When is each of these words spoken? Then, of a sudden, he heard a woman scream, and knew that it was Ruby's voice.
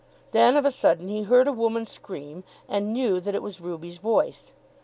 Then, 0.31 0.57
of 0.57 0.65
a 0.65 0.71
sudden, 0.71 1.09
he 1.09 1.21
heard 1.21 1.47
a 1.47 1.53
woman 1.53 1.85
scream, 1.85 2.43
and 2.67 2.91
knew 2.91 3.19
that 3.19 3.35
it 3.35 3.43
was 3.43 3.61
Ruby's 3.61 3.99
voice. 3.99 4.51